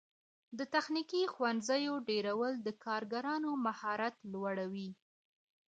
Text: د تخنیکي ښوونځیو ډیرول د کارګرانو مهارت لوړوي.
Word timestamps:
د 0.57 0.59
تخنیکي 0.73 1.21
ښوونځیو 1.33 1.93
ډیرول 2.09 2.53
د 2.65 2.67
کارګرانو 2.85 3.51
مهارت 3.65 4.15
لوړوي. 4.31 4.89